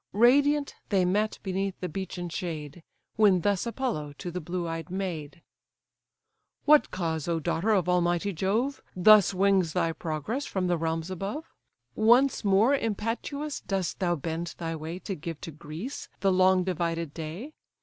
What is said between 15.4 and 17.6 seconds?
to Greece the long divided day?